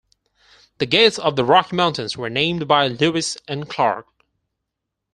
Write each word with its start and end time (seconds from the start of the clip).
The 0.79 0.87
Gates 0.87 1.19
of 1.19 1.35
the 1.35 1.45
Rocky 1.45 1.75
Mountains 1.75 2.17
were 2.17 2.27
named 2.27 2.67
by 2.67 2.87
Lewis 2.87 3.37
and 3.47 3.69
Clark. 3.69 4.07